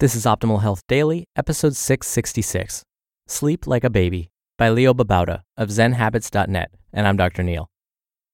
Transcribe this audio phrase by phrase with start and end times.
[0.00, 2.84] This is Optimal Health Daily, episode 666
[3.26, 7.42] Sleep Like a Baby by Leo Babauta of ZenHabits.net, and I'm Dr.
[7.42, 7.68] Neal.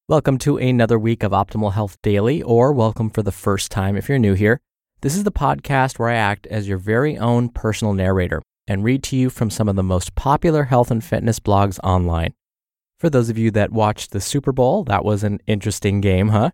[0.07, 4.11] Welcome to another week of Optimal Health Daily, or welcome for the first time if
[4.11, 4.61] you're new here.
[5.01, 9.03] This is the podcast where I act as your very own personal narrator and read
[9.05, 12.35] to you from some of the most popular health and fitness blogs online.
[12.99, 16.51] For those of you that watched the Super Bowl, that was an interesting game, huh?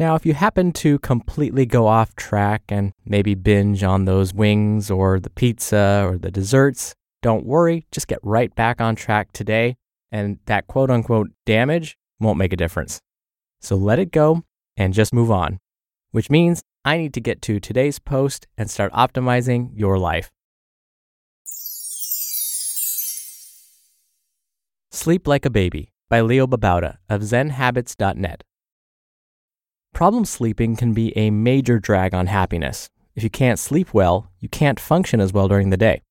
[0.00, 4.90] Now, if you happen to completely go off track and maybe binge on those wings
[4.90, 9.76] or the pizza or the desserts, don't worry, just get right back on track today,
[10.10, 13.02] and that quote unquote damage won't make a difference.
[13.60, 14.42] So let it go
[14.74, 15.58] and just move on,
[16.12, 20.30] which means I need to get to today's post and start optimizing your life.
[24.90, 28.44] Sleep Like a Baby by Leo Babauta of ZenHabits.net.
[29.92, 32.88] Problem sleeping can be a major drag on happiness.
[33.14, 36.02] If you can't sleep well, you can't function as well during the day.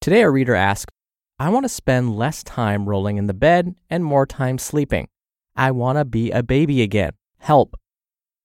[0.00, 0.90] Today, a reader asked,
[1.38, 5.08] I want to spend less time rolling in the bed and more time sleeping.
[5.54, 7.12] I want to be a baby again.
[7.38, 7.78] Help.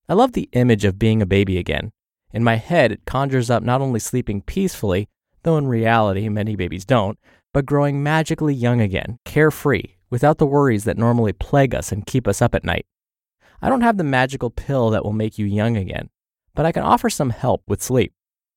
[0.09, 1.91] I love the image of being a baby again.
[2.33, 5.07] In my head, it conjures up not only sleeping peacefully,
[5.43, 7.17] though in reality many babies don't,
[7.53, 12.27] but growing magically young again, carefree, without the worries that normally plague us and keep
[12.27, 12.85] us up at night.
[13.63, 16.09] I don't have the magical pill that will make you young again,
[16.53, 18.13] but I can offer some help with sleep.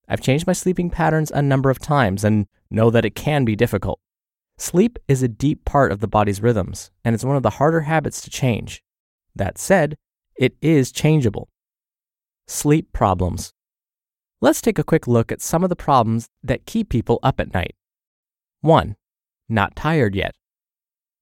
[0.08, 3.54] I've changed my sleeping patterns a number of times and know that it can be
[3.54, 4.00] difficult.
[4.58, 7.82] Sleep is a deep part of the body's rhythms, and it's one of the harder
[7.82, 8.82] habits to change.
[9.32, 9.96] That said,
[10.36, 11.50] it is changeable.
[12.48, 13.52] Sleep problems.
[14.40, 17.54] Let's take a quick look at some of the problems that keep people up at
[17.54, 17.76] night.
[18.62, 18.96] 1.
[19.48, 20.34] Not tired yet.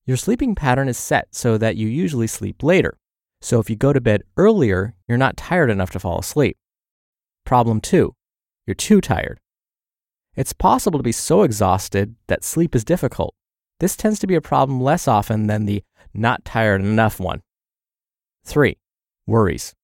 [0.06, 2.96] Your sleeping pattern is set so that you usually sleep later.
[3.44, 6.56] So if you go to bed earlier, you're not tired enough to fall asleep.
[7.44, 8.14] Problem two,
[8.66, 9.38] you're too tired.
[10.34, 13.34] It's possible to be so exhausted that sleep is difficult.
[13.80, 15.84] This tends to be a problem less often than the
[16.14, 17.42] not tired enough one.
[18.46, 18.78] Three,
[19.26, 19.74] worries.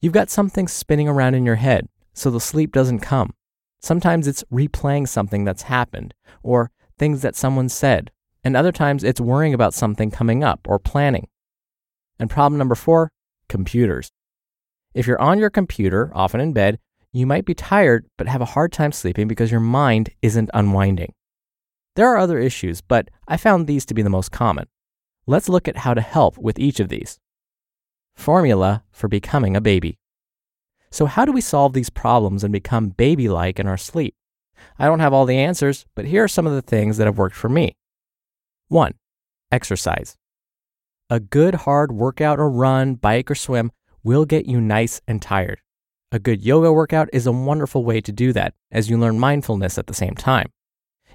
[0.00, 3.34] You've got something spinning around in your head, so the sleep doesn't come.
[3.80, 6.14] Sometimes it's replaying something that's happened
[6.44, 6.70] or
[7.00, 8.12] things that someone said,
[8.44, 11.26] and other times it's worrying about something coming up or planning.
[12.18, 13.10] And problem number four
[13.48, 14.10] computers.
[14.94, 16.78] If you're on your computer, often in bed,
[17.12, 21.12] you might be tired but have a hard time sleeping because your mind isn't unwinding.
[21.94, 24.66] There are other issues, but I found these to be the most common.
[25.26, 27.18] Let's look at how to help with each of these.
[28.14, 29.98] Formula for becoming a baby.
[30.90, 34.14] So, how do we solve these problems and become baby like in our sleep?
[34.78, 37.18] I don't have all the answers, but here are some of the things that have
[37.18, 37.76] worked for me.
[38.68, 38.94] 1.
[39.50, 40.16] Exercise.
[41.08, 43.70] A good hard workout or run, bike, or swim
[44.02, 45.60] will get you nice and tired.
[46.10, 49.78] A good yoga workout is a wonderful way to do that, as you learn mindfulness
[49.78, 50.50] at the same time.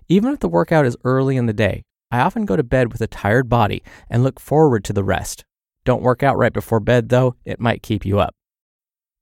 [0.07, 3.01] Even if the workout is early in the day, I often go to bed with
[3.01, 5.44] a tired body and look forward to the rest.
[5.84, 8.34] Don't work out right before bed, though, it might keep you up.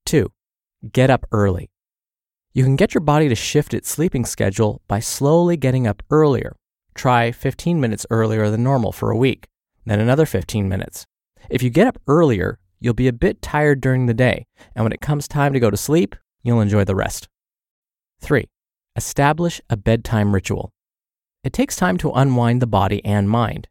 [0.05, 0.31] 2.
[0.93, 1.71] Get up early.
[2.53, 6.55] You can get your body to shift its sleeping schedule by slowly getting up earlier.
[6.93, 9.47] Try 15 minutes earlier than normal for a week
[9.89, 11.05] then another 15 minutes.
[11.49, 14.45] If you get up earlier, you'll be a bit tired during the day,
[14.75, 17.27] and when it comes time to go to sleep, you'll enjoy the rest.
[18.21, 18.47] 3.
[18.95, 20.71] Establish a bedtime ritual.
[21.43, 23.67] It takes time to unwind the body and mind.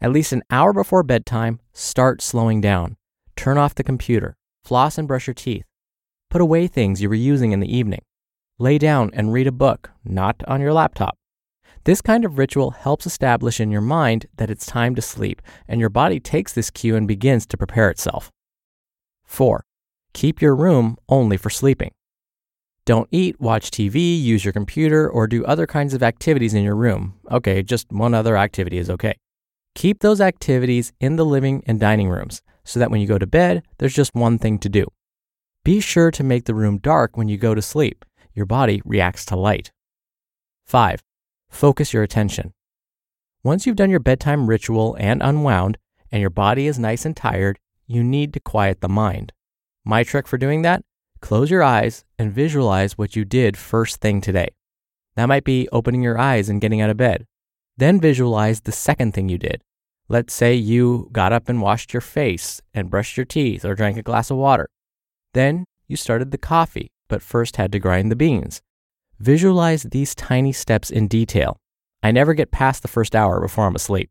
[0.00, 2.96] At least an hour before bedtime, start slowing down.
[3.34, 5.64] Turn off the computer, floss and brush your teeth.
[6.30, 8.02] Put away things you were using in the evening.
[8.58, 11.16] Lay down and read a book, not on your laptop.
[11.86, 15.78] This kind of ritual helps establish in your mind that it's time to sleep, and
[15.78, 18.32] your body takes this cue and begins to prepare itself.
[19.22, 19.64] 4.
[20.12, 21.92] Keep your room only for sleeping.
[22.86, 26.74] Don't eat, watch TV, use your computer, or do other kinds of activities in your
[26.74, 27.14] room.
[27.30, 29.14] Okay, just one other activity is okay.
[29.76, 33.28] Keep those activities in the living and dining rooms so that when you go to
[33.28, 34.86] bed, there's just one thing to do.
[35.62, 38.04] Be sure to make the room dark when you go to sleep.
[38.34, 39.70] Your body reacts to light.
[40.66, 41.00] 5.
[41.48, 42.52] Focus your attention.
[43.42, 45.78] Once you've done your bedtime ritual and unwound,
[46.10, 49.32] and your body is nice and tired, you need to quiet the mind.
[49.84, 50.82] My trick for doing that?
[51.20, 54.48] Close your eyes and visualize what you did first thing today.
[55.14, 57.26] That might be opening your eyes and getting out of bed.
[57.76, 59.62] Then visualize the second thing you did.
[60.08, 63.96] Let's say you got up and washed your face and brushed your teeth or drank
[63.96, 64.68] a glass of water.
[65.34, 68.62] Then you started the coffee, but first had to grind the beans.
[69.18, 71.58] Visualize these tiny steps in detail.
[72.02, 74.10] I never get past the first hour before I'm asleep.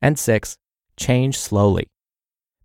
[0.00, 0.56] And six,
[0.96, 1.88] change slowly.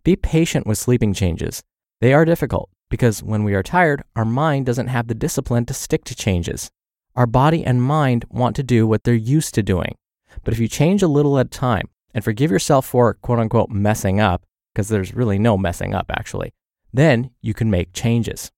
[0.03, 1.61] Be patient with sleeping changes.
[1.99, 5.73] They are difficult because when we are tired, our mind doesn't have the discipline to
[5.73, 6.69] stick to changes.
[7.15, 9.95] Our body and mind want to do what they're used to doing.
[10.43, 13.69] But if you change a little at a time and forgive yourself for quote unquote
[13.69, 14.43] messing up,
[14.73, 16.53] because there's really no messing up actually,
[16.93, 18.51] then you can make changes.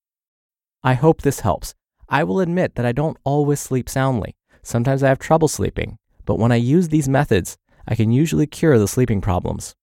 [0.84, 1.74] I hope this helps.
[2.13, 4.36] I will admit that I don't always sleep soundly.
[4.62, 7.57] Sometimes I have trouble sleeping, but when I use these methods,
[7.88, 9.74] I can usually cure the sleeping problems.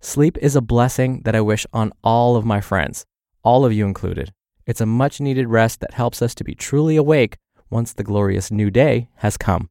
[0.00, 3.06] Sleep is a blessing that I wish on all of my friends,
[3.44, 4.32] all of you included.
[4.66, 7.36] It's a much needed rest that helps us to be truly awake
[7.70, 9.70] once the glorious new day has come.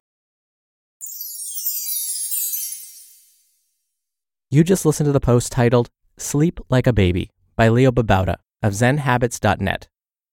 [4.48, 8.72] You just listened to the post titled Sleep Like a Baby by Leo Babauta of
[8.72, 9.88] ZenHabits.net.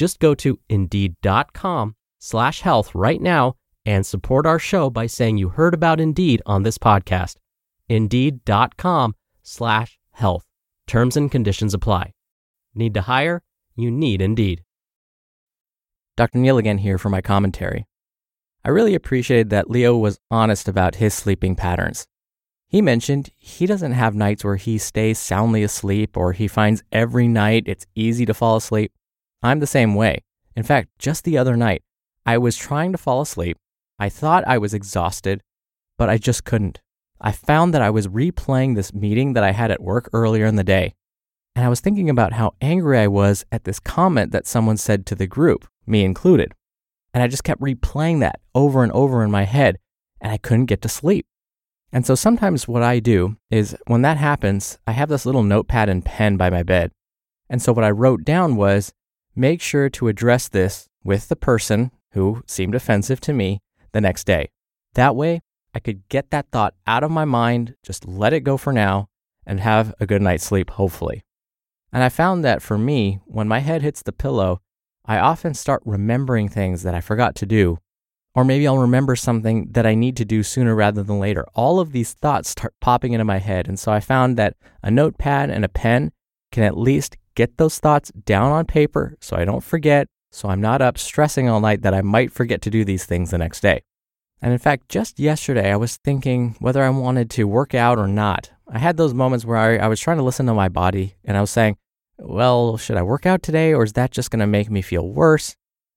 [0.00, 5.50] Just go to indeed.com slash health right now and support our show by saying you
[5.50, 7.36] heard about Indeed on this podcast.
[7.86, 10.46] Indeed.com slash health.
[10.86, 12.14] Terms and conditions apply.
[12.74, 13.42] Need to hire?
[13.76, 14.64] You need Indeed.
[16.16, 16.38] Dr.
[16.38, 17.86] Neal again here for my commentary.
[18.64, 22.06] I really appreciated that Leo was honest about his sleeping patterns.
[22.68, 27.28] He mentioned he doesn't have nights where he stays soundly asleep or he finds every
[27.28, 28.92] night it's easy to fall asleep.
[29.42, 30.22] I'm the same way.
[30.54, 31.82] In fact, just the other night,
[32.26, 33.56] I was trying to fall asleep.
[33.98, 35.42] I thought I was exhausted,
[35.96, 36.80] but I just couldn't.
[37.20, 40.56] I found that I was replaying this meeting that I had at work earlier in
[40.56, 40.94] the day.
[41.54, 45.04] And I was thinking about how angry I was at this comment that someone said
[45.06, 46.54] to the group, me included.
[47.12, 49.78] And I just kept replaying that over and over in my head,
[50.20, 51.26] and I couldn't get to sleep.
[51.92, 55.88] And so sometimes what I do is when that happens, I have this little notepad
[55.88, 56.92] and pen by my bed.
[57.48, 58.92] And so what I wrote down was
[59.34, 63.60] make sure to address this with the person who seemed offensive to me
[63.92, 64.50] the next day.
[64.94, 65.40] That way,
[65.74, 69.08] I could get that thought out of my mind, just let it go for now,
[69.46, 71.22] and have a good night's sleep, hopefully.
[71.92, 74.60] And I found that for me, when my head hits the pillow,
[75.04, 77.78] I often start remembering things that I forgot to do.
[78.34, 81.46] Or maybe I'll remember something that I need to do sooner rather than later.
[81.54, 83.66] All of these thoughts start popping into my head.
[83.66, 86.12] And so I found that a notepad and a pen
[86.52, 90.60] can at least get those thoughts down on paper so I don't forget, so I'm
[90.60, 93.60] not up stressing all night that I might forget to do these things the next
[93.60, 93.82] day.
[94.42, 98.08] And in fact, just yesterday, I was thinking whether I wanted to work out or
[98.08, 98.50] not.
[98.68, 101.36] I had those moments where I, I was trying to listen to my body and
[101.36, 101.76] I was saying,
[102.18, 105.08] well, should I work out today or is that just going to make me feel
[105.08, 105.56] worse?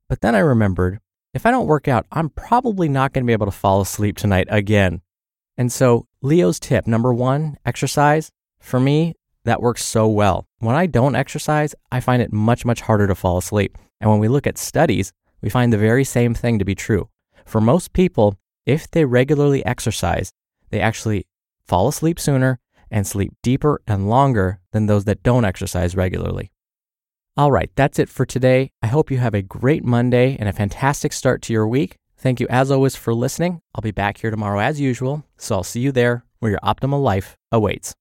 [0.10, 1.00] But then I remembered
[1.34, 4.18] if I don't work out, I'm probably not going to be able to fall asleep
[4.18, 5.02] tonight again.
[5.58, 8.32] And so, Leo's tip number one, exercise.
[8.60, 10.46] For me, that works so well.
[10.60, 13.78] When I don't exercise, I find it much, much harder to fall asleep.
[14.00, 17.10] And when we look at studies, we find the very same thing to be true.
[17.46, 20.32] For most people, if they regularly exercise,
[20.70, 21.26] they actually
[21.66, 22.60] fall asleep sooner
[22.90, 26.52] and sleep deeper and longer than those that don't exercise regularly.
[27.36, 28.70] All right, that's it for today.
[28.82, 31.98] I hope you have a great Monday and a fantastic start to your week.
[32.16, 33.60] Thank you as always for listening.
[33.74, 37.02] I'll be back here tomorrow as usual, so I'll see you there where your optimal
[37.02, 37.92] life awaits.